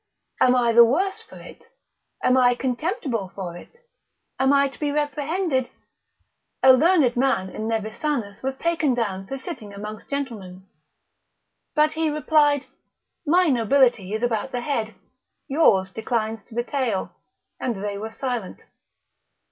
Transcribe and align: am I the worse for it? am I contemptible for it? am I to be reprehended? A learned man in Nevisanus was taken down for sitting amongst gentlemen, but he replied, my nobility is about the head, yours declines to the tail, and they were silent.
am 0.39 0.55
I 0.55 0.73
the 0.73 0.83
worse 0.83 1.21
for 1.21 1.35
it? 1.39 1.65
am 2.23 2.35
I 2.35 2.55
contemptible 2.55 3.29
for 3.35 3.55
it? 3.55 3.87
am 4.39 4.51
I 4.51 4.67
to 4.67 4.79
be 4.79 4.89
reprehended? 4.91 5.69
A 6.63 6.73
learned 6.73 7.15
man 7.15 7.51
in 7.51 7.67
Nevisanus 7.67 8.41
was 8.41 8.57
taken 8.57 8.95
down 8.95 9.27
for 9.27 9.37
sitting 9.37 9.75
amongst 9.75 10.09
gentlemen, 10.09 10.65
but 11.75 11.93
he 11.93 12.09
replied, 12.09 12.65
my 13.27 13.45
nobility 13.49 14.11
is 14.15 14.23
about 14.23 14.51
the 14.51 14.61
head, 14.61 14.95
yours 15.47 15.91
declines 15.91 16.43
to 16.45 16.55
the 16.55 16.63
tail, 16.63 17.11
and 17.59 17.75
they 17.83 17.99
were 17.99 18.09
silent. 18.09 18.61